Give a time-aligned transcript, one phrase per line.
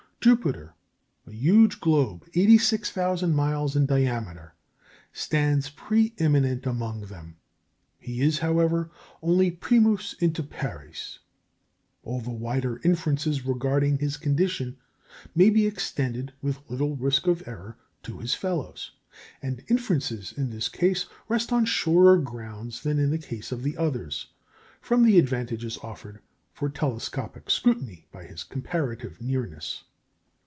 [0.23, 0.75] Jupiter,
[1.25, 4.53] a huge globe 86,000 miles in diameter,
[5.11, 7.37] stands pre eminent among them.
[7.97, 8.91] He is, however,
[9.23, 11.17] only primus inter pares;
[12.03, 14.77] all the wider inferences regarding his condition
[15.33, 18.91] may be extended, with little risk of error, to his fellows;
[19.41, 23.75] and inferences in his case rest on surer grounds than in the case of the
[23.75, 24.27] others,
[24.81, 26.19] from the advantages offered
[26.53, 29.85] for telescopic scrutiny by his comparative nearness.